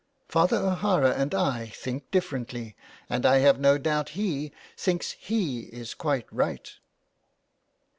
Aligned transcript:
Father 0.27 0.57
O'Hara 0.57 1.11
and 1.11 1.35
I 1.35 1.67
think 1.67 2.09
differently, 2.09 2.75
and 3.07 3.23
I 3.23 3.37
have 3.37 3.59
no 3.59 3.77
doubt 3.77 4.09
he 4.17 4.51
thinks 4.75 5.11
he 5.11 5.65
is 5.65 5.93
quite 5.93 6.25
right." 6.31 6.73